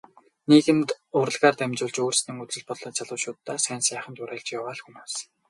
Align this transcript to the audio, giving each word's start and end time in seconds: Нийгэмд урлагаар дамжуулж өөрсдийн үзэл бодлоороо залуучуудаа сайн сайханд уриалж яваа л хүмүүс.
Нийгэмд 0.49 0.89
урлагаар 1.19 1.55
дамжуулж 1.57 1.95
өөрсдийн 2.03 2.37
үзэл 2.43 2.67
бодлоороо 2.67 2.97
залуучуудаа 2.97 3.57
сайн 3.65 3.81
сайханд 3.87 4.17
уриалж 4.23 4.47
яваа 4.57 4.73
л 4.77 4.81
хүмүүс. 4.83 5.13